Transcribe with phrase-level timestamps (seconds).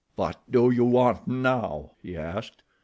[0.15, 2.63] "What do you want now?" he asked.